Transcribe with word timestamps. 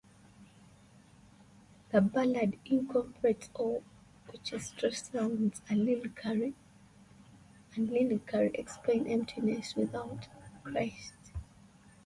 The 1.91 2.01
ballad 2.01 2.57
incorporates 2.65 3.51
orchestral 3.55 4.93
sounds 4.93 5.61
and 5.69 5.85
lyrically 5.85 6.55
explains 8.55 9.07
emptiness 9.07 9.75
without 9.75 10.27
Christ. 10.63 11.13